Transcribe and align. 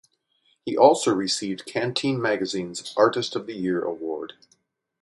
He 0.65 0.75
also 0.75 1.13
received 1.13 1.67
"Canteen 1.67 2.19
Magazine's" 2.19 2.91
Artist 2.97 3.35
of 3.35 3.45
the 3.45 3.53
Year 3.53 3.83
Award. 3.83 4.33